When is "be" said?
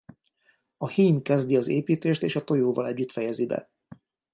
3.45-3.69